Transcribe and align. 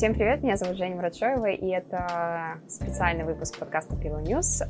Всем 0.00 0.14
привет, 0.14 0.42
меня 0.42 0.56
зовут 0.56 0.78
Женя 0.78 0.96
Мурачоева, 0.96 1.50
и 1.50 1.68
это 1.68 2.58
специальный 2.66 3.22
выпуск 3.24 3.58
подкаста 3.58 3.96
Pillow 3.96 4.22
News 4.22 4.64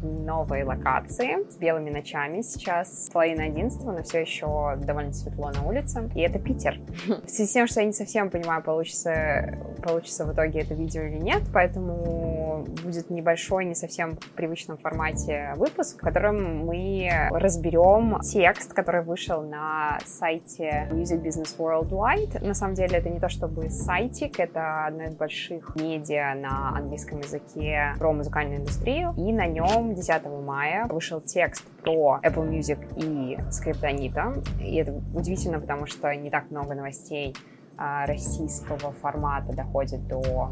в 0.00 0.24
новой 0.24 0.62
локации 0.62 1.50
с 1.50 1.56
белыми 1.56 1.90
ночами. 1.90 2.42
Сейчас 2.42 3.10
половина 3.12 3.46
одиннадцатого, 3.46 3.90
но 3.90 4.04
все 4.04 4.20
еще 4.20 4.76
довольно 4.76 5.12
светло 5.12 5.50
на 5.50 5.66
улице, 5.66 6.08
и 6.14 6.20
это 6.20 6.38
Питер. 6.38 6.78
В 7.24 7.28
связи 7.28 7.50
с 7.50 7.52
тем, 7.54 7.66
что 7.66 7.80
я 7.80 7.86
не 7.86 7.92
совсем 7.92 8.30
понимаю, 8.30 8.62
получится, 8.62 9.58
получится 9.82 10.24
в 10.24 10.32
итоге 10.32 10.60
это 10.60 10.74
видео 10.74 11.02
или 11.02 11.18
нет, 11.18 11.42
поэтому 11.52 12.37
будет 12.64 13.10
небольшой, 13.10 13.64
не 13.64 13.74
совсем 13.74 14.16
в 14.16 14.30
привычном 14.32 14.78
формате 14.78 15.52
выпуск, 15.56 15.98
в 15.98 16.00
котором 16.00 16.66
мы 16.66 17.10
разберем 17.30 18.20
текст, 18.20 18.72
который 18.72 19.02
вышел 19.02 19.42
на 19.42 19.98
сайте 20.04 20.88
Music 20.90 21.22
Business 21.22 21.56
Worldwide. 21.58 22.44
На 22.44 22.54
самом 22.54 22.74
деле 22.74 22.98
это 22.98 23.08
не 23.08 23.20
то 23.20 23.28
чтобы 23.28 23.70
сайтик, 23.70 24.40
это 24.40 24.86
одно 24.86 25.04
из 25.04 25.14
больших 25.14 25.76
медиа 25.76 26.34
на 26.34 26.76
английском 26.76 27.20
языке 27.20 27.94
про 27.98 28.12
музыкальную 28.12 28.60
индустрию. 28.60 29.14
И 29.16 29.32
на 29.32 29.46
нем 29.46 29.94
10 29.94 30.24
мая 30.44 30.86
вышел 30.86 31.20
текст 31.20 31.64
про 31.82 32.20
Apple 32.22 32.48
Music 32.48 32.78
и 32.96 33.38
Скриптонита. 33.50 34.34
И 34.60 34.76
это 34.76 34.92
удивительно, 35.14 35.60
потому 35.60 35.86
что 35.86 36.14
не 36.14 36.30
так 36.30 36.50
много 36.50 36.74
новостей 36.74 37.34
российского 37.78 38.92
формата 39.00 39.52
доходит 39.54 40.06
до 40.08 40.50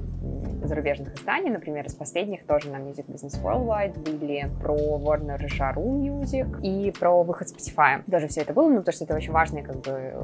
зарубежных 0.62 1.14
изданий. 1.16 1.50
Например, 1.50 1.84
из 1.84 1.94
последних 1.94 2.46
тоже 2.46 2.70
на 2.70 2.76
Music 2.76 3.06
Business 3.06 3.42
Worldwide 3.42 3.98
были 3.98 4.48
про 4.60 4.76
Warner 4.76 5.40
Jaru 5.46 6.00
Music 6.00 6.60
и 6.62 6.90
про 6.92 7.22
выход 7.22 7.48
Spotify. 7.48 8.08
Тоже 8.10 8.28
все 8.28 8.42
это 8.42 8.52
было, 8.52 8.68
ну, 8.68 8.78
потому 8.78 8.92
что 8.92 9.04
это 9.04 9.14
очень 9.14 9.32
важные, 9.32 9.64
как 9.64 9.76
бы, 9.80 10.14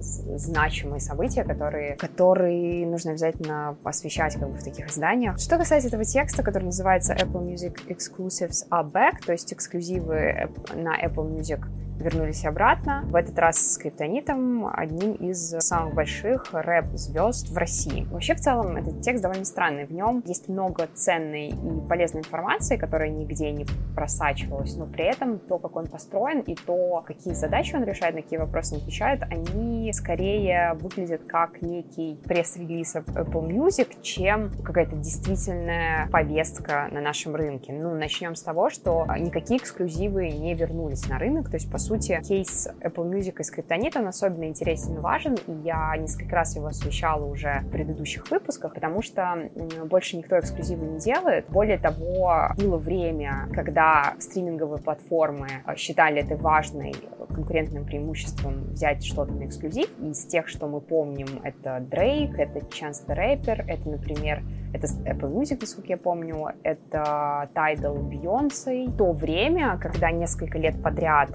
значимые 0.00 1.00
события, 1.00 1.44
которые, 1.44 1.96
которые 1.96 2.86
нужно 2.86 3.12
обязательно 3.12 3.76
освещать 3.84 4.34
как 4.34 4.48
бы, 4.48 4.56
в 4.56 4.62
таких 4.62 4.88
изданиях. 4.88 5.38
Что 5.38 5.56
касается 5.56 5.88
этого 5.88 6.04
текста, 6.04 6.42
который 6.42 6.64
называется 6.64 7.14
Apple 7.14 7.44
Music 7.46 7.78
Exclusives 7.88 8.68
are 8.70 8.90
back, 8.90 9.24
то 9.24 9.32
есть 9.32 9.52
эксклюзивы 9.52 10.50
на 10.74 11.00
Apple 11.02 11.28
Music 11.34 11.60
вернулись 11.98 12.44
обратно. 12.44 13.02
В 13.04 13.14
этот 13.14 13.38
раз 13.38 13.56
с 13.56 13.78
Криптонитом, 13.78 14.66
одним 14.66 15.12
из 15.12 15.54
самых 15.60 15.94
больших 15.94 16.46
рэп-звезд 16.52 17.50
в 17.50 17.56
России. 17.56 18.06
Вообще, 18.10 18.34
в 18.34 18.40
целом, 18.40 18.76
этот 18.76 19.02
текст 19.02 19.22
довольно 19.22 19.44
странный. 19.44 19.86
В 19.86 19.92
нем 19.92 20.22
есть 20.26 20.48
много 20.48 20.88
ценной 20.94 21.48
и 21.48 21.88
полезной 21.88 22.20
информации, 22.20 22.76
которая 22.76 23.10
нигде 23.10 23.50
не 23.52 23.66
просачивалась, 23.94 24.76
но 24.76 24.86
при 24.86 25.04
этом 25.04 25.38
то, 25.38 25.58
как 25.58 25.76
он 25.76 25.86
построен, 25.86 26.40
и 26.40 26.54
то, 26.54 27.02
какие 27.06 27.34
задачи 27.34 27.74
он 27.74 27.84
решает, 27.84 28.14
на 28.14 28.22
какие 28.22 28.38
вопросы 28.38 28.74
он 28.74 28.80
отвечает, 28.80 29.22
они 29.22 29.92
скорее 29.92 30.74
выглядят 30.74 31.22
как 31.26 31.62
некий 31.62 32.18
пресс-релиз 32.24 32.96
Apple 32.96 33.48
Music, 33.48 34.00
чем 34.02 34.50
какая-то 34.64 34.96
действительная 34.96 36.08
повестка 36.08 36.88
на 36.90 37.00
нашем 37.00 37.34
рынке. 37.36 37.72
Ну, 37.72 37.94
начнем 37.94 38.34
с 38.34 38.42
того, 38.42 38.70
что 38.70 39.06
никакие 39.18 39.58
эксклюзивы 39.58 40.30
не 40.30 40.54
вернулись 40.54 41.08
на 41.08 41.18
рынок, 41.18 41.48
то 41.48 41.54
есть, 41.54 41.70
по 41.70 41.78
сути, 41.82 42.20
кейс 42.26 42.68
Apple 42.80 43.10
Music 43.10 43.40
и 43.40 43.42
Скриптонит, 43.42 43.96
он 43.96 44.06
особенно 44.06 44.44
интересен 44.44 44.96
и 44.96 44.98
важен, 44.98 45.34
и 45.34 45.52
я 45.64 45.94
несколько 45.96 46.36
раз 46.36 46.56
его 46.56 46.66
освещала 46.66 47.24
уже 47.24 47.60
в 47.64 47.70
предыдущих 47.70 48.30
выпусках, 48.30 48.74
потому 48.74 49.02
что 49.02 49.50
больше 49.84 50.16
никто 50.16 50.38
эксклюзивы 50.38 50.86
не 50.86 50.98
делает. 50.98 51.46
Более 51.48 51.78
того, 51.78 52.48
было 52.56 52.78
время, 52.78 53.48
когда 53.52 54.14
стриминговые 54.18 54.80
платформы 54.80 55.48
считали 55.76 56.22
это 56.22 56.36
важной 56.36 56.94
конкурентным 57.28 57.84
преимуществом 57.84 58.64
взять 58.72 59.04
что-то 59.04 59.32
на 59.32 59.46
эксклюзив. 59.46 59.88
Из 60.00 60.24
тех, 60.26 60.48
что 60.48 60.66
мы 60.66 60.80
помним, 60.80 61.40
это 61.42 61.78
Drake, 61.78 62.36
это 62.36 62.60
Chance 62.60 63.06
the 63.06 63.16
Rapper, 63.16 63.64
это, 63.66 63.88
например, 63.88 64.42
это 64.74 64.86
Apple 64.86 65.32
Music, 65.34 65.58
насколько 65.60 65.88
я 65.88 65.96
помню, 65.96 66.48
это 66.62 67.48
Tidal 67.54 68.08
Beyoncé. 68.08 68.94
То 68.96 69.12
время, 69.12 69.78
когда 69.78 70.10
несколько 70.10 70.58
лет 70.58 70.82
подряд 70.82 71.30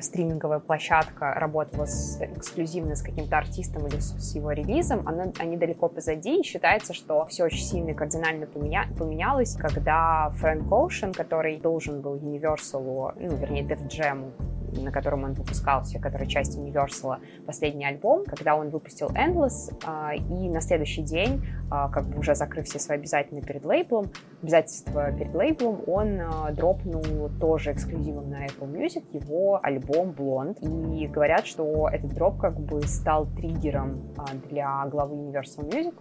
стриминговая 0.00 0.58
площадка 0.58 1.34
работала 1.34 1.86
с, 1.86 2.20
эксклюзивно 2.20 2.96
с 2.96 3.02
каким-то 3.02 3.38
артистом 3.38 3.86
или 3.86 3.98
с, 3.98 4.12
с 4.18 4.34
его 4.34 4.52
релизом, 4.52 5.06
она, 5.06 5.32
они 5.38 5.56
далеко 5.56 5.88
позади, 5.88 6.40
и 6.40 6.42
считается, 6.42 6.92
что 6.92 7.24
все 7.26 7.44
очень 7.44 7.64
сильно 7.64 7.90
и 7.90 7.94
кардинально 7.94 8.46
поменя, 8.46 8.86
поменялось, 8.98 9.54
когда 9.56 10.30
Фрэнк 10.36 10.70
Оушен, 10.70 11.12
который 11.12 11.58
должен 11.58 12.00
был 12.00 12.16
Universal, 12.16 13.14
ну, 13.18 13.36
вернее, 13.36 13.64
Def 13.64 13.86
Jam 13.88 14.32
на 14.72 14.90
котором 14.90 15.24
он 15.24 15.34
выпускался, 15.34 15.98
который 15.98 16.26
часть 16.26 16.58
Universal, 16.58 17.18
последний 17.46 17.86
альбом, 17.86 18.24
когда 18.24 18.56
он 18.56 18.70
выпустил 18.70 19.08
Endless, 19.08 19.72
а, 19.84 20.14
и 20.14 20.48
на 20.48 20.60
следующий 20.60 21.02
день, 21.02 21.44
а, 21.70 21.88
как 21.88 22.06
бы 22.06 22.18
уже 22.18 22.34
закрыв 22.34 22.66
все 22.66 22.78
свои 22.78 22.98
обязательства 22.98 23.40
перед 23.40 23.64
лейблом, 23.64 24.10
обязательства 24.42 25.12
перед 25.12 25.34
лейблом, 25.34 25.80
он 25.86 26.20
а, 26.20 26.50
дропнул 26.52 27.30
тоже 27.40 27.72
эксклюзивом 27.72 28.30
на 28.30 28.46
Apple 28.46 28.72
Music 28.72 29.04
его 29.12 29.60
альбом 29.62 30.10
Blonde. 30.10 30.58
И 30.60 31.06
говорят, 31.06 31.46
что 31.46 31.88
этот 31.88 32.12
дроп 32.14 32.38
как 32.38 32.58
бы 32.58 32.82
стал 32.82 33.26
триггером 33.26 34.00
для 34.48 34.84
главы 34.86 35.16
Universal 35.16 35.68
Music 35.68 36.00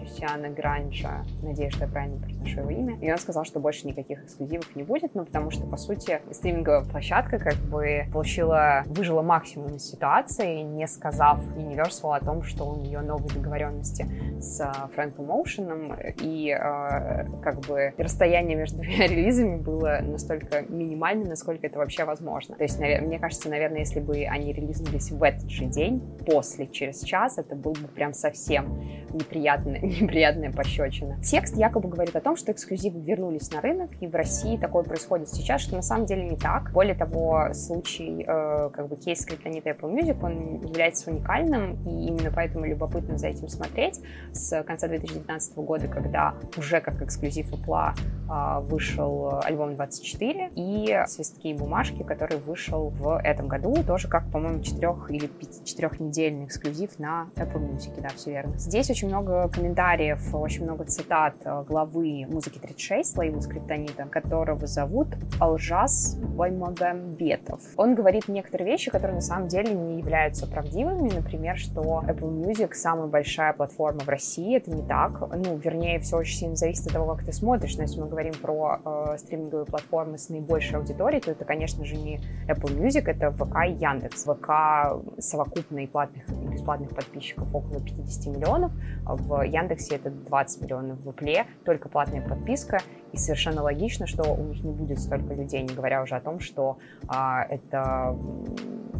Люсиана 0.00 0.48
Гранча. 0.48 1.24
Надеюсь, 1.42 1.74
что 1.74 1.84
я 1.84 1.90
правильно 1.90 2.18
произношу 2.20 2.60
его 2.60 2.70
имя. 2.70 2.98
И 3.00 3.10
он 3.10 3.18
сказал, 3.18 3.44
что 3.44 3.60
больше 3.60 3.86
никаких 3.86 4.24
эксклюзивов 4.24 4.74
не 4.74 4.82
будет, 4.82 5.14
ну, 5.14 5.24
потому 5.24 5.50
что, 5.50 5.66
по 5.66 5.76
сути, 5.76 6.20
стриминговая 6.30 6.84
площадка 6.84 7.38
как 7.38 7.54
бы 7.72 8.06
получила, 8.12 8.84
выжила 8.86 9.22
максимум 9.22 9.76
из 9.76 9.90
ситуации, 9.90 10.60
не 10.60 10.86
сказав 10.86 11.40
Universal 11.56 12.16
о 12.16 12.20
том, 12.20 12.42
что 12.42 12.64
у 12.64 12.76
нее 12.76 13.00
новые 13.00 13.30
договоренности 13.30 14.06
с 14.40 14.60
Фрэнком 14.94 15.26
Моушеном, 15.26 15.94
и 16.20 16.50
э, 16.50 17.26
как 17.42 17.60
бы 17.66 17.94
расстояние 17.96 18.56
между 18.56 18.76
двумя 18.82 19.06
релизами 19.06 19.56
было 19.56 20.00
настолько 20.02 20.62
минимальным, 20.68 21.28
насколько 21.28 21.66
это 21.66 21.78
вообще 21.78 22.04
возможно. 22.04 22.54
То 22.56 22.62
есть, 22.62 22.78
мне 22.78 23.18
кажется, 23.18 23.48
наверное, 23.48 23.80
если 23.80 24.00
бы 24.00 24.24
они 24.24 24.52
релизнулись 24.52 25.10
в 25.10 25.22
этот 25.22 25.48
же 25.50 25.64
день, 25.64 26.00
после, 26.26 26.66
через 26.66 27.00
час, 27.00 27.38
это 27.38 27.56
был 27.56 27.72
бы 27.72 27.88
прям 27.88 28.12
совсем 28.12 28.78
неприятная, 29.12 29.80
неприятная 29.80 30.52
пощечина. 30.52 31.20
Текст 31.22 31.56
якобы 31.56 31.88
говорит 31.88 32.14
о 32.14 32.20
том, 32.20 32.36
что 32.36 32.52
эксклюзивы 32.52 33.00
вернулись 33.00 33.50
на 33.50 33.60
рынок, 33.60 33.90
и 34.00 34.06
в 34.06 34.14
России 34.14 34.56
такое 34.56 34.82
происходит 34.82 35.28
сейчас, 35.28 35.62
что 35.62 35.76
на 35.76 35.82
самом 35.82 36.06
деле 36.06 36.28
не 36.28 36.36
так. 36.36 36.72
Более 36.72 36.94
того, 36.94 37.48
случай, 37.66 38.24
э, 38.26 38.70
как 38.70 38.88
бы 38.88 38.96
кейс 38.96 39.20
скриптонита 39.20 39.70
Apple 39.70 39.92
Music, 39.94 40.18
он 40.22 40.60
является 40.60 41.10
уникальным, 41.10 41.74
и 41.86 42.06
именно 42.06 42.30
поэтому 42.34 42.64
любопытно 42.66 43.18
за 43.18 43.28
этим 43.28 43.48
смотреть. 43.48 44.00
С 44.32 44.62
конца 44.64 44.88
2019 44.88 45.56
года, 45.58 45.88
когда 45.88 46.34
уже 46.56 46.80
как 46.80 47.00
эксклюзив 47.02 47.52
Apple 47.52 47.92
э, 48.28 48.60
вышел 48.62 49.40
альбом 49.42 49.74
24 49.76 50.50
и 50.56 51.02
«Свистки 51.06 51.48
и 51.48 51.54
бумажки», 51.54 52.02
который 52.02 52.38
вышел 52.38 52.88
в 52.88 53.20
этом 53.22 53.48
году, 53.48 53.74
тоже 53.86 54.08
как, 54.08 54.30
по-моему, 54.30 54.62
четырех 54.62 55.10
или 55.10 55.30
четырехнедельный 55.64 56.46
эксклюзив 56.46 56.98
на 56.98 57.28
Apple 57.36 57.74
Music, 57.74 58.00
да, 58.00 58.08
все 58.08 58.30
верно. 58.30 58.58
Здесь 58.58 58.90
очень 58.90 59.08
много 59.08 59.48
комментариев, 59.48 60.34
очень 60.34 60.64
много 60.64 60.84
цитат 60.84 61.34
э, 61.44 61.64
главы 61.66 62.26
музыки 62.28 62.58
36, 62.58 63.16
лейбла 63.18 63.40
скриптонита, 63.40 64.04
которого 64.06 64.66
зовут 64.66 65.08
Алжас 65.40 66.16
Баймагамбетов. 66.16 67.51
Apple. 67.52 67.74
Он 67.76 67.94
говорит 67.94 68.28
некоторые 68.28 68.70
вещи, 68.70 68.90
которые 68.90 69.16
на 69.16 69.20
самом 69.20 69.48
деле 69.48 69.72
не 69.72 69.98
являются 69.98 70.46
правдивыми. 70.46 71.10
Например, 71.14 71.56
что 71.56 72.02
Apple 72.06 72.30
Music 72.30 72.74
самая 72.74 73.06
большая 73.06 73.52
платформа 73.52 74.00
в 74.00 74.08
России. 74.08 74.56
Это 74.56 74.70
не 74.70 74.82
так. 74.82 75.20
Ну, 75.20 75.56
вернее, 75.56 76.00
все 76.00 76.16
очень 76.16 76.36
сильно 76.36 76.56
зависит 76.56 76.86
от 76.86 76.92
того, 76.92 77.14
как 77.14 77.24
ты 77.24 77.32
смотришь. 77.32 77.76
Но 77.76 77.82
если 77.82 78.00
мы 78.00 78.08
говорим 78.08 78.34
про 78.34 78.80
э, 78.84 79.18
стриминговые 79.18 79.66
платформы 79.66 80.18
с 80.18 80.28
наибольшей 80.28 80.78
аудиторией, 80.78 81.20
то 81.20 81.30
это, 81.30 81.44
конечно 81.44 81.84
же, 81.84 81.96
не 81.96 82.20
Apple 82.48 82.78
Music, 82.78 83.04
это 83.06 83.30
ВК 83.30 83.66
и 83.66 83.72
Яндекс. 83.72 84.24
ВК 84.24 85.02
совокупные 85.18 85.88
платных 85.88 86.28
и 86.28 86.48
бесплатных 86.48 86.90
подписчиков 86.90 87.48
около 87.54 87.80
50 87.80 88.34
миллионов. 88.34 88.72
В 89.04 89.42
Яндексе 89.42 89.96
это 89.96 90.10
20 90.10 90.62
миллионов 90.62 90.98
в 91.00 91.08
Apple, 91.08 91.46
только 91.64 91.88
платная 91.88 92.26
подписка. 92.26 92.80
И 93.12 93.18
совершенно 93.18 93.62
логично, 93.62 94.06
что 94.06 94.32
у 94.32 94.42
них 94.42 94.64
не 94.64 94.72
будет 94.72 94.98
столько 94.98 95.34
людей, 95.34 95.62
не 95.62 95.74
говоря 95.74 96.02
уже 96.02 96.16
о 96.16 96.20
том, 96.20 96.40
что 96.40 96.78
а, 97.08 97.44
это 97.44 98.16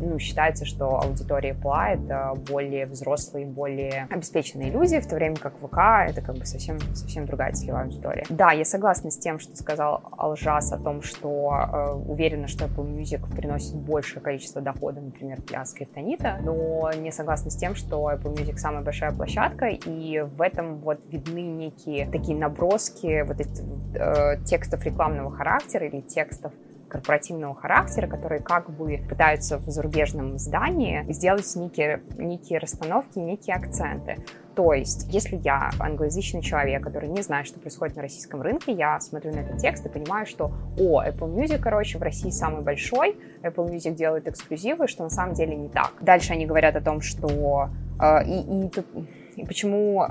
ну, 0.03 0.19
считается, 0.19 0.65
что 0.65 1.01
аудитория 1.01 1.55
ПЛА— 1.55 1.91
это 1.95 2.35
более 2.49 2.87
взрослые, 2.87 3.47
более 3.47 4.07
обеспеченные 4.11 4.71
люди, 4.71 5.01
в 5.01 5.07
то 5.07 5.15
время 5.15 5.37
как 5.37 5.55
ВК— 5.59 5.79
это 6.09 6.21
как 6.21 6.37
бы 6.37 6.45
совсем, 6.45 6.79
совсем 6.95 7.27
другая 7.27 7.53
целевая 7.53 7.85
аудитория. 7.85 8.25
Да, 8.29 8.53
я 8.53 8.65
согласна 8.65 9.11
с 9.11 9.19
тем, 9.19 9.39
что 9.39 9.57
сказал 9.57 10.03
Алжас 10.17 10.73
о 10.73 10.79
том, 10.79 11.03
что 11.03 11.53
э, 11.53 11.93
уверена, 11.93 12.49
что 12.49 12.65
Apple 12.65 12.87
Music 12.87 13.35
приносит 13.35 13.75
большее 13.77 14.21
количество 14.23 14.61
дохода, 14.61 15.01
например, 15.01 15.41
для 15.43 15.65
скриптонита, 15.65 16.39
но 16.43 16.91
не 16.93 17.13
согласна 17.13 17.51
с 17.51 17.57
тем, 17.57 17.75
что 17.75 18.11
Apple 18.11 18.35
Music 18.35 18.57
самая 18.57 18.83
большая 18.83 19.13
площадка, 19.13 19.67
и 19.67 20.21
в 20.21 20.43
этом 20.43 20.79
вот 20.79 21.01
видны 21.11 21.41
некие 21.41 22.11
такие 22.11 22.37
наброски 22.37 23.23
вот 23.23 23.41
этих 23.41 23.63
э, 23.95 24.45
текстов 24.45 24.85
рекламного 24.85 25.31
характера 25.31 25.87
или 25.87 26.01
текстов 26.01 26.53
корпоративного 26.93 27.55
характера, 27.55 28.07
которые 28.07 28.43
как 28.43 28.69
бы 28.69 29.03
пытаются 29.09 29.57
в 29.57 29.65
зарубежном 29.71 30.37
издании 30.37 31.11
сделать 31.11 31.51
некие, 31.57 32.03
некие 32.19 32.59
расстановки, 32.59 33.19
некие 33.19 33.57
акценты. 33.57 34.19
То 34.55 34.75
есть, 34.75 35.07
если 35.11 35.37
я 35.37 35.71
англоязычный 35.79 36.43
человек, 36.43 36.83
который 36.85 37.09
не 37.09 37.23
знает, 37.23 37.47
что 37.47 37.59
происходит 37.59 37.97
на 37.97 38.03
российском 38.03 38.43
рынке, 38.43 38.73
я 38.73 39.01
смотрю 39.01 39.33
на 39.33 39.39
этот 39.39 39.57
текст 39.57 39.87
и 39.87 39.89
понимаю, 39.89 40.27
что, 40.27 40.53
о, 40.79 41.03
Apple 41.03 41.35
Music, 41.35 41.59
короче, 41.59 41.97
в 41.97 42.03
России 42.03 42.29
самый 42.29 42.61
большой, 42.61 43.17
Apple 43.43 43.71
Music 43.71 43.95
делает 43.95 44.29
эксклюзивы, 44.29 44.87
что 44.87 45.05
на 45.05 45.11
самом 45.11 45.33
деле 45.33 45.57
не 45.57 45.71
так. 45.71 45.93
Дальше 46.03 46.35
они 46.35 46.45
говорят 46.45 46.77
о 46.77 46.83
том, 46.83 47.01
что... 47.01 47.71
Э, 47.99 48.23
и, 48.27 48.67
и 48.67 48.69
тут 48.69 48.85
и 49.37 49.45
почему 49.45 50.05
э, 50.05 50.09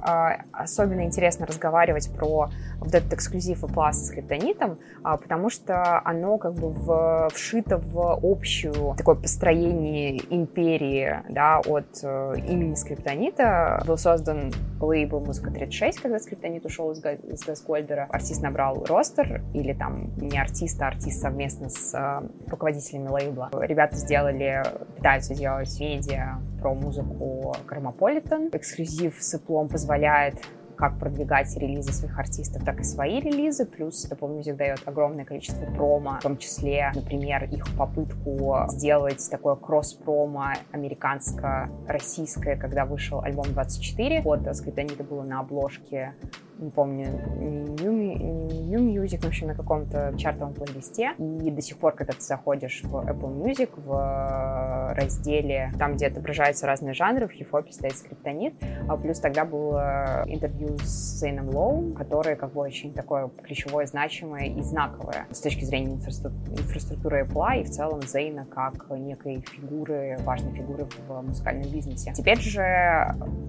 особенно 0.52 1.04
интересно 1.04 1.46
разговаривать 1.46 2.12
про 2.16 2.50
вот 2.80 2.94
этот 2.94 3.14
эксклюзив 3.14 3.64
и 3.64 3.68
пласт 3.68 4.06
с 4.06 4.12
криптонитом, 4.12 4.80
э, 5.04 5.18
потому 5.18 5.50
что 5.50 6.02
оно 6.04 6.38
как 6.38 6.54
бы 6.54 6.70
в, 6.70 7.30
вшито 7.34 7.78
в 7.78 8.20
общую 8.24 8.96
такое 8.96 9.16
построение 9.16 10.22
империи, 10.30 11.22
да, 11.30 11.60
от 11.60 12.00
э, 12.04 12.36
имени 12.48 12.76
скриптонита. 12.76 13.84
Был 13.86 13.98
создан 13.98 14.52
лейбл 14.80 15.20
«Музыка 15.20 15.52
36», 15.52 16.02
когда 16.02 16.20
скриптонит 16.20 16.66
ушел 16.66 16.92
из, 16.92 17.04
из 17.04 17.44
Газгольдера. 17.46 18.08
Артист 18.10 18.42
набрал 18.42 18.84
ростер, 18.86 19.44
или 19.54 19.74
там 19.74 20.16
не 20.18 20.40
артист, 20.40 20.82
а 20.82 20.88
артист 20.88 21.22
совместно 21.22 21.70
с 21.70 21.94
э, 21.94 22.28
руководителями 22.50 23.10
лейбла. 23.10 23.50
Ребята 23.62 23.96
сделали, 23.98 24.64
пытаются 24.96 25.36
делать 25.36 25.80
медиа 25.80 26.40
про 26.62 26.74
музыку 26.74 27.54
Кармополитен. 27.66 28.50
Эксклюзив 28.54 29.16
с 29.20 29.36
Apple 29.36 29.68
позволяет 29.68 30.36
как 30.78 30.98
продвигать 30.98 31.56
релизы 31.58 31.94
своих 31.94 32.18
артистов, 32.18 32.64
так 32.64 32.80
и 32.80 32.84
свои 32.84 33.20
релизы. 33.20 33.66
Плюс 33.66 34.10
Apple 34.12 34.40
Music 34.40 34.56
дает 34.56 34.82
огромное 34.88 35.26
количество 35.26 35.66
промо, 35.66 36.18
в 36.20 36.24
том 36.24 36.38
числе, 36.38 36.92
например, 36.96 37.44
их 37.44 37.66
попытку 37.78 38.66
сделать 38.70 39.28
такое 39.30 39.56
кросс-промо 39.56 40.54
американско-российское, 40.72 42.56
когда 42.56 42.86
вышел 42.86 43.22
альбом 43.22 43.46
24. 43.54 44.22
Вот 44.22 44.40
Скриптонита 44.56 45.04
было 45.04 45.22
на 45.22 45.42
обложке 45.42 46.16
не 46.62 46.70
помню, 46.70 47.08
не 47.38 47.62
New, 47.82 47.92
New 47.92 49.04
Music, 49.04 49.22
в 49.22 49.28
общем, 49.28 49.48
на 49.48 49.56
каком-то 49.56 50.14
чартовом 50.18 50.54
плейлисте. 50.54 51.14
И 51.18 51.52
до 51.52 51.62
сих 51.62 51.78
пор, 51.78 51.94
когда 51.94 52.14
ты 52.14 52.22
заходишь 52.22 52.82
в 52.84 52.96
Apple 52.96 53.44
Music, 53.44 53.70
в 53.76 54.94
разделе, 54.96 55.72
там, 55.78 55.96
где 55.96 56.08
отображаются 56.08 56.68
разные 56.68 56.94
жанры, 56.94 57.28
в 57.28 57.32
хип-хопе 57.32 57.72
стоит 57.72 57.98
скриптонит. 57.98 58.54
А 58.88 58.98
плюс 58.98 59.20
тогда 59.20 59.46
было 59.46 60.24
интервью 60.28 60.78
с 60.80 61.20
Зейном 61.20 61.50
Лоу, 61.50 61.94
которое 61.94 62.36
как 62.36 62.54
бы 62.54 62.62
очень 62.62 62.94
такое 62.94 63.30
ключевое, 63.44 63.86
значимое 63.86 64.46
и 64.46 64.62
знаковое 64.62 65.26
с 65.32 65.40
точки 65.40 65.64
зрения 65.66 65.96
инфраструктуры 65.96 67.24
Apple 67.24 67.62
и 67.62 67.64
в 67.64 67.70
целом 67.70 68.02
Зейна 68.02 68.46
как 68.46 68.90
некой 68.92 69.44
фигуры, 69.52 70.18
важной 70.24 70.54
фигуры 70.54 70.88
в 71.08 71.22
музыкальном 71.22 71.70
бизнесе. 71.70 72.14
Теперь 72.14 72.40
же 72.40 72.62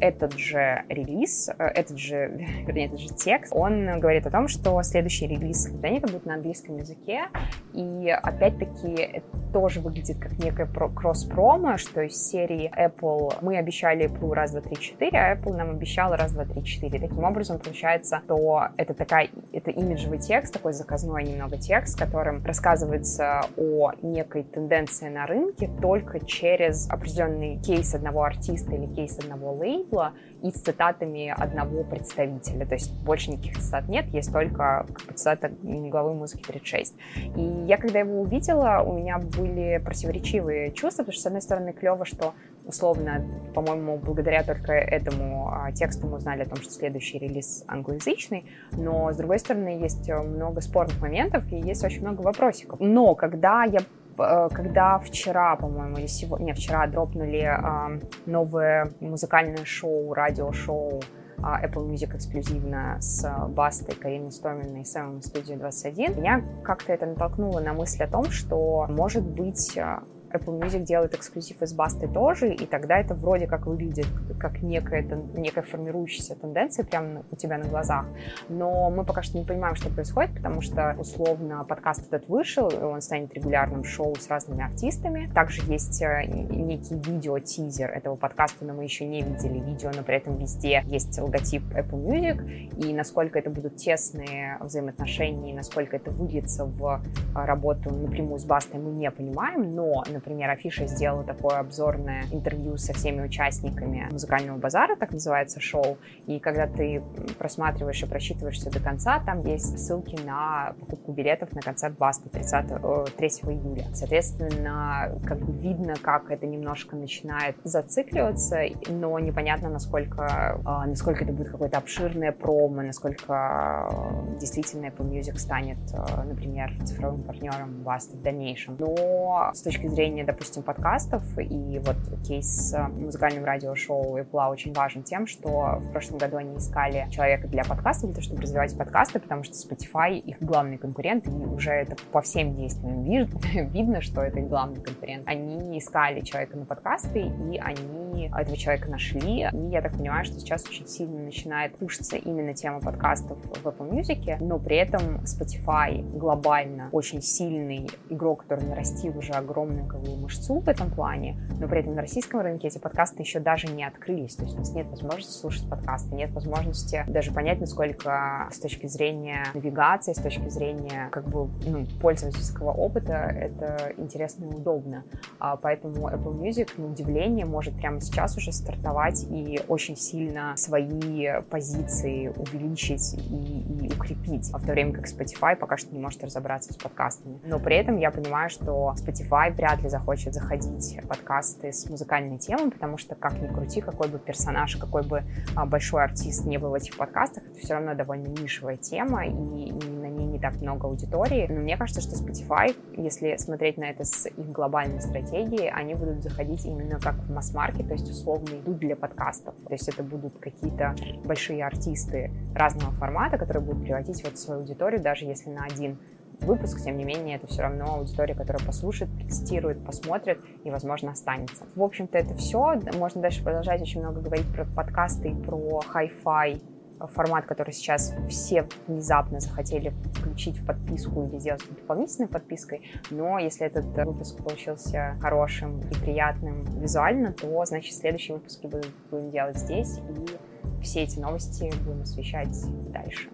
этот 0.01 0.35
же 0.39 0.85
релиз, 0.89 1.49
э, 1.49 1.65
этот 1.65 1.99
же, 1.99 2.29
вернее, 2.67 2.87
этот 2.87 3.01
же 3.01 3.02
текст, 3.09 3.53
он 3.55 4.01
говорит 4.01 4.27
о 4.27 4.31
том, 4.31 4.49
что 4.49 4.83
следующий 4.83 5.27
релиз 5.27 5.63
Скриптонита 5.63 6.07
будет 6.07 6.27
на 6.27 6.35
английском 6.35 6.77
языке, 6.77 7.25
и 7.73 8.09
опять-таки 8.09 8.93
это 8.93 9.27
тоже 9.53 9.81
выглядит 9.81 10.19
как 10.19 10.39
некая 10.39 10.67
кросс-промо, 10.67 11.77
что 11.77 12.01
из 12.03 12.17
серии 12.17 12.71
Apple 12.75 13.35
мы 13.43 13.59
обещали 13.59 14.07
Apple 14.07 14.33
раз, 14.33 14.53
два, 14.53 14.61
три, 14.61 14.77
четыре, 14.77 15.19
а 15.19 15.37
Apple 15.37 15.55
нам 15.57 15.71
обещала 15.71 16.17
раз, 16.17 16.33
два, 16.33 16.45
три, 16.45 16.65
четыре. 16.65 16.99
Таким 16.99 17.25
образом, 17.25 17.59
получается, 17.59 18.23
то 18.27 18.69
это 18.77 18.95
такая, 18.95 19.29
это 19.53 19.71
имиджевый 19.71 20.19
текст, 20.19 20.53
такой 20.55 20.73
заказной 20.73 21.25
немного 21.25 21.59
текст, 21.59 21.99
которым 21.99 22.45
рассказывается 22.45 23.43
о 23.57 23.93
некой 24.03 24.45
тенденции 24.45 25.09
на 25.09 25.27
рынке 25.27 25.71
только 25.81 26.25
через 26.25 26.89
определенный 26.91 27.61
кейс 27.61 27.95
одного 27.95 28.23
артиста 28.23 28.75
или 28.75 28.87
кейс 28.87 29.19
одного 29.19 29.53
лейбла 29.53 30.13
и 30.43 30.51
с 30.51 30.55
цитатами 30.55 31.29
одного 31.29 31.85
представителя. 31.85 32.67
То 32.67 32.75
есть 32.75 32.92
больше 33.05 33.31
никаких 33.31 33.59
цитат 33.59 33.89
нет, 33.89 34.07
есть 34.09 34.33
только 34.33 34.87
цитата 35.15 35.51
главы 35.63 36.15
музыки 36.15 36.43
36. 36.43 36.95
И 37.37 37.41
я, 37.67 37.77
когда 37.77 38.01
его 38.01 38.21
увидела, 38.21 38.83
у 38.85 38.93
меня 38.99 39.19
были 39.19 39.81
противоречивые 39.85 40.73
чувства, 40.73 41.03
потому 41.03 41.13
что, 41.13 41.23
с 41.23 41.27
одной 41.27 41.43
стороны, 41.43 41.73
клево, 41.73 42.05
что 42.05 42.35
условно, 42.65 43.25
по-моему, 43.55 43.99
благодаря 43.99 44.43
только 44.43 44.73
этому 44.73 45.49
а, 45.49 45.73
тексту 45.73 46.07
мы 46.07 46.17
узнали 46.17 46.43
о 46.43 46.47
том, 46.47 46.57
что 46.57 46.71
следующий 46.71 47.19
релиз 47.19 47.65
англоязычный, 47.67 48.47
но, 48.73 49.13
с 49.13 49.17
другой 49.17 49.39
стороны, 49.39 49.81
есть 49.81 50.09
много 50.09 50.61
спорных 50.61 51.01
моментов 51.01 51.45
и 51.51 51.57
есть 51.57 51.85
очень 51.85 52.03
много 52.03 52.23
вопросиков. 52.23 52.79
Но 52.81 53.15
когда 53.15 53.65
я 53.65 53.81
э, 54.19 54.49
когда 54.53 54.99
вчера, 54.99 55.57
по-моему, 55.57 55.99
или 55.99 56.07
сегодня, 56.07 56.47
не, 56.47 56.53
вчера 56.55 56.87
дропнули 56.87 57.43
э, 57.43 58.01
новое 58.27 58.93
музыкальное 59.01 59.65
шоу, 59.65 60.13
радиошоу 60.15 61.01
Apple 61.43 61.89
Music 61.91 62.17
эксклюзивно 62.17 62.99
с 63.01 63.29
Бастой, 63.49 63.95
Кариной 63.95 64.33
Стоминой 64.33 64.83
и 64.83 64.85
Сэмом 64.85 65.23
студии 65.23 65.55
21, 65.55 66.17
меня 66.17 66.45
как-то 66.65 66.93
это 66.93 67.07
натолкнуло 67.07 67.61
на 67.61 67.73
мысль 67.73 68.03
о 68.03 68.09
том, 68.09 68.31
что, 68.31 68.87
может 68.89 69.25
быть, 69.25 69.77
а, 69.77 70.05
Apple 70.33 70.59
Music 70.59 70.85
делает 70.85 71.15
эксклюзив 71.15 71.61
из 71.63 71.73
Басты 71.73 72.09
тоже, 72.09 72.53
и 72.53 72.67
тогда 72.67 72.99
это 72.99 73.15
вроде 73.15 73.47
как 73.47 73.67
выглядит 73.67 74.07
как 74.41 74.63
некая, 74.63 75.03
некая 75.35 75.63
формирующаяся 75.63 76.35
тенденция 76.35 76.85
прямо 76.85 77.25
у 77.31 77.37
тебя 77.37 77.59
на 77.59 77.67
глазах. 77.67 78.07
Но 78.49 78.91
мы 78.91 79.05
пока 79.05 79.23
что 79.23 79.39
не 79.39 79.45
понимаем, 79.45 79.75
что 79.75 79.89
происходит, 79.91 80.35
потому 80.35 80.61
что, 80.61 80.97
условно, 80.99 81.65
подкаст 81.65 82.07
этот 82.09 82.29
вышел, 82.29 82.69
и 82.69 82.83
он 82.83 83.01
станет 83.01 83.33
регулярным 83.35 83.85
шоу 83.85 84.15
с 84.17 84.29
разными 84.29 84.65
артистами. 84.65 85.31
Также 85.35 85.63
есть 85.71 86.03
э, 86.03 86.25
некий 86.25 86.95
видео-тизер 86.95 87.91
этого 87.91 88.17
подкаста, 88.17 88.65
но 88.65 88.75
мы 88.75 88.85
еще 88.85 89.07
не 89.07 89.23
видели 89.23 89.59
видео, 89.61 89.91
но 89.95 90.03
при 90.03 90.17
этом 90.17 90.37
везде 90.39 90.83
есть 90.87 91.19
логотип 91.19 91.63
Apple 91.75 92.05
Music, 92.05 92.43
и 92.85 92.93
насколько 92.93 93.39
это 93.39 93.51
будут 93.51 93.77
тесные 93.77 94.59
взаимоотношения, 94.61 95.53
и 95.53 95.55
насколько 95.55 95.97
это 95.97 96.11
выльется 96.11 96.65
в 96.65 97.03
э, 97.35 97.45
работу 97.45 97.95
напрямую 97.95 98.39
с 98.39 98.45
Бастой, 98.45 98.81
мы 98.81 98.93
не 98.93 99.11
понимаем, 99.11 99.75
но, 99.75 100.03
например, 100.11 100.22
Афиша 100.53 100.87
сделала 100.87 101.25
такое 101.25 101.59
обзорное 101.59 102.25
интервью 102.31 102.77
со 102.77 102.93
всеми 102.93 103.23
участниками 103.23 104.07
музыкального 104.11 104.59
базара, 104.59 104.97
так 104.97 105.13
называется 105.13 105.61
шоу, 105.61 105.99
и 106.27 106.39
когда 106.39 106.67
ты 106.67 107.03
просматриваешь 107.39 108.03
и 108.03 108.07
просчитываешь 108.07 108.57
все 108.57 108.71
до 108.71 108.81
конца, 108.81 109.21
там 109.21 109.43
есть 109.45 109.79
ссылки 109.79 110.21
на 110.25 110.75
покупку 110.81 111.13
билетов 111.13 111.53
на 111.53 111.61
концерт 111.61 111.97
Баста 111.99 112.29
30, 112.29 112.69
3 113.17 113.29
июля. 113.29 113.87
Соответственно, 113.93 115.19
как 115.25 115.39
бы 115.39 115.53
видно, 115.53 115.95
как 116.01 116.31
это 116.31 116.47
немножко 116.47 116.97
начинает 116.97 117.57
зацикливаться, 117.65 118.61
но 118.89 119.19
непонятно, 119.19 119.69
насколько, 119.71 120.61
а, 120.65 120.87
насколько 120.87 121.25
это 121.25 121.33
будет 121.33 121.51
какое-то 121.51 121.79
обширное 121.79 122.33
промо, 122.33 122.83
насколько 122.83 123.89
действительно 124.39 124.87
Apple 124.87 125.09
Music 125.11 125.39
станет, 125.39 125.79
например, 126.25 126.73
цифровым 126.85 127.23
партнером 127.23 127.83
Баста 127.83 128.17
в 128.17 128.23
дальнейшем. 128.23 128.77
Но 128.79 129.51
с 129.53 129.63
точки 129.63 129.87
зрения 129.89 130.12
зрения, 130.13 130.25
допустим, 130.25 130.63
подкастов, 130.63 131.23
и 131.39 131.79
вот 131.79 131.97
кейс 132.27 132.47
с 132.47 132.89
музыкальным 132.89 133.45
радиошоу 133.45 134.19
Apple 134.19 134.51
очень 134.51 134.73
важен 134.75 135.03
тем, 135.03 135.27
что 135.27 135.79
в 135.81 135.91
прошлом 135.91 136.19
году 136.19 136.37
они 136.37 136.59
искали 136.59 137.07
человека 137.11 137.49
для 137.49 137.65
подкаста, 137.65 138.07
для 138.07 138.15
того, 138.15 138.23
чтобы 138.23 138.43
развивать 138.43 138.77
подкасты, 138.77 139.21
потому 139.21 139.43
что 139.43 139.55
Spotify 139.55 140.19
их 140.19 140.37
главный 140.41 140.77
конкурент, 140.77 141.27
и 141.27 141.31
уже 141.31 141.71
это 141.71 141.97
по 142.13 142.21
всем 142.21 142.55
действиям 142.55 143.03
видно, 143.73 144.03
что 144.03 144.21
это 144.21 144.41
их 144.41 144.49
главный 144.49 144.83
конкурент. 144.83 145.27
Они 145.27 145.79
искали 145.79 146.21
человека 146.21 146.59
на 146.59 146.67
подкасты, 146.67 147.21
и 147.21 147.59
они 147.59 148.31
этого 148.37 148.57
человека 148.57 148.91
нашли, 148.91 149.49
и 149.51 149.69
я 149.71 149.81
так 149.81 149.93
понимаю, 149.93 150.25
что 150.25 150.39
сейчас 150.39 150.65
очень 150.69 150.87
сильно 150.87 151.23
начинает 151.23 151.77
пушиться 151.77 152.17
именно 152.17 152.55
тема 152.55 152.81
подкастов 152.81 153.39
в 153.39 153.67
Apple 153.67 153.91
Music, 153.91 154.37
но 154.41 154.59
при 154.59 154.77
этом 154.77 155.23
Spotify 155.25 156.03
глобально 156.19 156.91
очень 156.93 157.23
сильный 157.23 157.89
игрок, 158.11 158.43
который 158.43 158.67
нарастил 158.67 159.17
уже 159.17 159.33
огромное 159.33 159.87
языковую 160.03 160.23
мышцу 160.23 160.61
в 160.61 160.69
этом 160.69 160.91
плане, 160.91 161.37
но 161.61 161.69
при 161.69 161.81
этом 161.81 161.95
на 161.95 162.03
российском 162.03 162.41
рынке 162.41 162.69
эти 162.69 162.79
подкасты 162.79 163.23
еще 163.23 163.41
даже 163.41 163.69
не 163.69 163.85
открылись, 163.85 164.37
то 164.37 164.43
есть 164.43 164.55
у 164.55 164.59
нас 164.59 164.73
нет 164.73 164.87
возможности 164.89 165.33
слушать 165.33 165.69
подкасты, 165.69 166.15
нет 166.15 166.31
возможности 166.33 167.05
даже 167.09 167.33
понять, 167.33 167.61
насколько 167.61 168.49
с 168.51 168.59
точки 168.59 168.87
зрения 168.87 169.47
навигации, 169.55 170.13
с 170.13 170.21
точки 170.21 170.49
зрения 170.49 171.09
как 171.11 171.29
бы 171.29 171.49
ну, 171.67 171.87
пользовательского 172.01 172.73
опыта 172.73 173.13
это 173.13 173.93
интересно 173.97 174.45
и 174.47 174.49
удобно. 174.49 175.05
А 175.39 175.57
поэтому 175.57 176.09
Apple 176.09 176.39
Music, 176.39 176.71
на 176.77 176.87
удивление, 176.87 177.47
может 177.47 177.77
прямо 177.77 178.01
сейчас 178.01 178.37
уже 178.37 178.53
стартовать 178.53 179.25
и 179.31 179.61
очень 179.69 179.97
сильно 179.97 180.55
свои 180.57 181.41
позиции 181.51 182.29
увеличить 182.29 183.15
и, 183.15 183.87
и 183.87 183.93
укрепить, 183.93 184.51
а 184.53 184.59
в 184.59 184.67
то 184.67 184.73
время 184.73 184.93
как 184.93 185.07
Spotify 185.07 185.57
пока 185.57 185.77
что 185.77 185.93
не 185.95 186.01
может 186.01 186.23
разобраться 186.25 186.73
с 186.73 186.77
подкастами. 186.77 187.41
Но 187.45 187.59
при 187.59 187.77
этом 187.77 187.99
я 187.99 188.11
понимаю, 188.11 188.51
что 188.51 188.95
Spotify 188.97 189.53
вряд 189.53 189.82
ли 189.83 189.89
захочет 189.89 190.35
заходить 190.35 190.99
подкасты 191.09 191.73
с 191.73 191.89
музыкальной 191.89 192.39
темой, 192.39 192.71
потому 192.71 192.99
что, 192.99 193.15
как 193.15 193.41
ни 193.41 193.47
крути, 193.47 193.81
какой 193.81 194.09
бы 194.09 194.19
персонаж, 194.19 194.77
какой 194.77 195.03
бы 195.03 195.25
а, 195.57 195.67
большой 195.67 196.05
артист 196.05 196.47
не 196.47 196.59
был 196.59 196.71
в 196.71 196.75
этих 196.75 196.97
подкастах, 196.97 197.45
это 197.45 197.59
все 197.59 197.75
равно 197.75 197.95
довольно 197.95 198.29
нишевая 198.29 198.77
тема, 198.77 199.27
и, 199.27 199.31
и 199.31 199.73
на 199.73 200.07
не 200.33 200.39
так 200.39 200.61
много 200.61 200.89
аудитории. 200.89 201.47
Но 201.49 201.61
мне 201.61 201.77
кажется, 201.77 202.01
что 202.01 202.17
Spotify, 202.17 202.75
если 202.97 203.37
смотреть 203.37 203.77
на 203.77 203.85
это 203.85 204.05
с 204.05 204.27
их 204.27 204.53
глобальной 204.53 205.01
стратегией, 205.01 205.71
они 205.71 205.95
будут 205.95 206.23
заходить 206.23 206.65
именно 206.65 206.99
как 206.99 207.15
в 207.15 207.31
масс-маркет, 207.31 207.87
то 207.89 207.95
есть 207.95 208.11
условно 208.11 208.55
идут 208.55 208.79
для 208.79 208.97
подкастов. 208.97 209.55
То 209.67 209.73
есть 209.73 209.89
это 209.89 210.03
будут 210.03 210.39
какие-то 210.39 210.95
большие 211.25 211.65
артисты 211.65 212.31
разного 212.55 212.93
формата, 212.93 213.39
которые 213.39 213.63
будут 213.63 213.85
приводить 213.85 214.25
вот 214.25 214.39
свою 214.39 214.61
аудиторию, 214.61 215.01
даже 215.01 215.27
если 215.27 215.51
на 215.51 215.65
один 215.65 215.99
выпуск, 216.45 216.81
тем 216.83 216.97
не 216.97 217.05
менее, 217.05 217.37
это 217.37 217.47
все 217.47 217.63
равно 217.63 217.95
аудитория, 217.95 218.35
которая 218.35 218.65
послушает, 218.65 219.11
протестирует, 219.15 219.85
посмотрит 219.85 220.39
и, 220.65 220.71
возможно, 220.71 221.13
останется. 221.13 221.65
В 221.75 221.83
общем-то, 221.83 222.19
это 222.19 222.35
все. 222.35 222.81
Можно 222.95 223.23
дальше 223.23 223.43
продолжать 223.43 223.81
очень 223.83 224.01
много 224.01 224.21
говорить 224.21 224.47
про 224.53 224.65
подкасты 224.65 225.35
про 225.35 225.81
хай-фай 225.81 226.63
формат, 227.09 227.47
который 227.47 227.73
сейчас 227.73 228.15
все 228.29 228.69
внезапно 228.87 229.41
захотели 229.41 229.93
включить 230.15 230.57
в 230.59 230.65
подписку 230.65 231.25
или 231.25 231.39
сделать 231.39 231.63
дополнительной 231.69 232.29
подпиской, 232.29 232.83
но 233.11 233.41
если 233.41 233.67
этот 233.67 233.87
выпуск 234.07 234.39
получился 234.39 235.17
хорошим 235.21 235.81
и 235.81 235.95
приятным 235.95 236.65
визуально, 236.81 237.33
то, 237.33 237.65
значит, 237.65 237.95
следующие 237.95 238.37
выпуски 238.37 238.71
будем 239.11 239.31
делать 239.31 239.59
здесь, 239.59 239.99
и 239.99 240.83
все 240.83 241.03
эти 241.03 241.19
новости 241.19 241.73
будем 241.85 242.03
освещать 242.03 242.57
дальше. 242.93 243.33